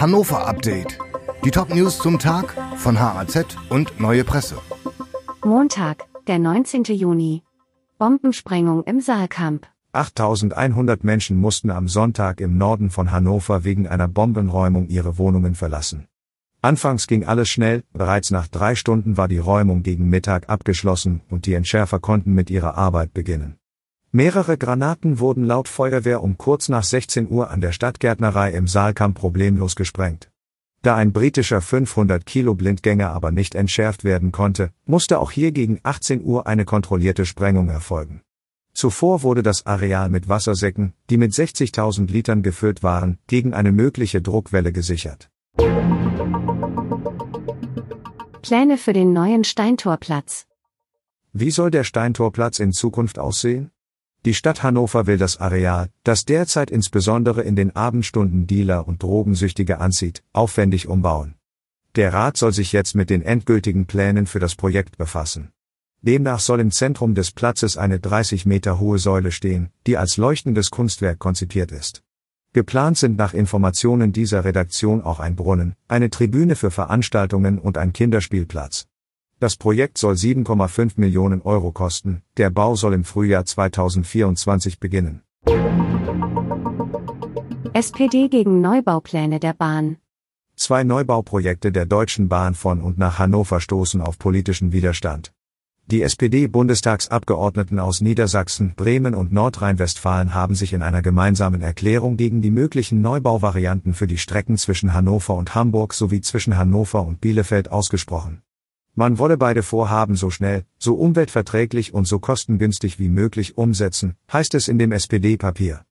[0.00, 0.96] Hannover Update.
[1.44, 4.54] Die Top-News zum Tag von HAZ und Neue Presse.
[5.44, 6.84] Montag, der 19.
[6.84, 7.42] Juni.
[7.98, 9.66] Bombensprengung im Saalkamp.
[9.90, 16.06] 8100 Menschen mussten am Sonntag im Norden von Hannover wegen einer Bombenräumung ihre Wohnungen verlassen.
[16.62, 21.44] Anfangs ging alles schnell, bereits nach drei Stunden war die Räumung gegen Mittag abgeschlossen und
[21.44, 23.58] die Entschärfer konnten mit ihrer Arbeit beginnen.
[24.10, 29.18] Mehrere Granaten wurden laut Feuerwehr um kurz nach 16 Uhr an der Stadtgärtnerei im Saalkamp
[29.18, 30.30] problemlos gesprengt.
[30.80, 35.78] Da ein britischer 500 Kilo Blindgänger aber nicht entschärft werden konnte, musste auch hier gegen
[35.82, 38.22] 18 Uhr eine kontrollierte Sprengung erfolgen.
[38.72, 44.22] Zuvor wurde das Areal mit Wassersäcken, die mit 60.000 Litern gefüllt waren, gegen eine mögliche
[44.22, 45.28] Druckwelle gesichert.
[48.40, 50.46] Pläne für den neuen Steintorplatz.
[51.34, 53.70] Wie soll der Steintorplatz in Zukunft aussehen?
[54.24, 59.78] Die Stadt Hannover will das Areal, das derzeit insbesondere in den Abendstunden Dealer und Drogensüchtige
[59.78, 61.34] anzieht, aufwendig umbauen.
[61.94, 65.50] Der Rat soll sich jetzt mit den endgültigen Plänen für das Projekt befassen.
[66.02, 70.70] Demnach soll im Zentrum des Platzes eine 30 Meter hohe Säule stehen, die als leuchtendes
[70.70, 72.02] Kunstwerk konzipiert ist.
[72.52, 77.92] Geplant sind nach Informationen dieser Redaktion auch ein Brunnen, eine Tribüne für Veranstaltungen und ein
[77.92, 78.86] Kinderspielplatz.
[79.40, 85.22] Das Projekt soll 7,5 Millionen Euro kosten, der Bau soll im Frühjahr 2024 beginnen.
[87.72, 89.98] SPD gegen Neubaupläne der Bahn.
[90.56, 95.32] Zwei Neubauprojekte der Deutschen Bahn von und nach Hannover stoßen auf politischen Widerstand.
[95.86, 102.50] Die SPD-Bundestagsabgeordneten aus Niedersachsen, Bremen und Nordrhein-Westfalen haben sich in einer gemeinsamen Erklärung gegen die
[102.50, 108.42] möglichen Neubauvarianten für die Strecken zwischen Hannover und Hamburg sowie zwischen Hannover und Bielefeld ausgesprochen.
[108.98, 114.54] Man wolle beide Vorhaben so schnell, so umweltverträglich und so kostengünstig wie möglich umsetzen, heißt
[114.54, 115.84] es in dem SPD-Papier.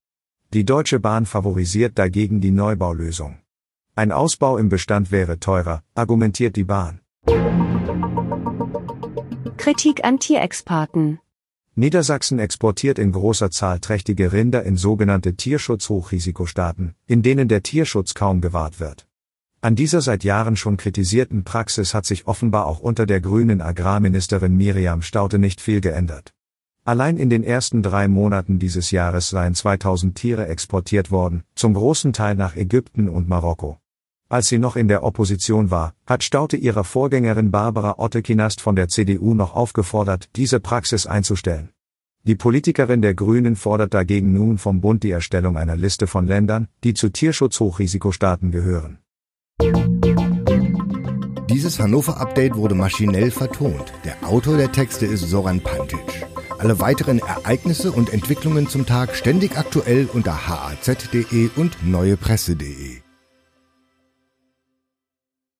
[0.53, 3.37] Die Deutsche Bahn favorisiert dagegen die Neubaulösung.
[3.95, 6.99] Ein Ausbau im Bestand wäre teurer, argumentiert die Bahn.
[9.55, 11.19] Kritik an Tierexporten.
[11.75, 18.41] Niedersachsen exportiert in großer Zahl trächtige Rinder in sogenannte Tierschutz-Hochrisikostaaten, in denen der Tierschutz kaum
[18.41, 19.06] gewahrt wird.
[19.59, 24.55] An dieser seit Jahren schon kritisierten Praxis hat sich offenbar auch unter der grünen Agrarministerin
[24.55, 26.31] Miriam Staute nicht viel geändert.
[26.85, 32.13] Allein in den ersten drei Monaten dieses Jahres seien 2000 Tiere exportiert worden, zum großen
[32.13, 33.79] Teil nach Ägypten und Marokko.
[34.29, 38.89] Als sie noch in der Opposition war, hat Staute ihrer Vorgängerin Barbara Ottekinast von der
[38.89, 41.69] CDU noch aufgefordert, diese Praxis einzustellen.
[42.25, 46.67] Die Politikerin der Grünen fordert dagegen nun vom Bund die Erstellung einer Liste von Ländern,
[46.83, 48.99] die zu Tierschutzhochrisikostaaten gehören.
[51.57, 53.91] Dieses Hannover-Update wurde maschinell vertont.
[54.05, 56.27] Der Autor der Texte ist Soran Pantic.
[56.59, 63.06] Alle weiteren Ereignisse und Entwicklungen zum Tag ständig aktuell unter haz.de und neuepresse.de.